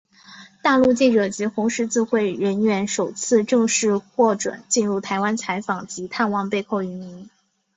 [0.63, 7.29] 大陆记者及红十字会人员首次正式获准进入台湾采访及探望被扣渔民。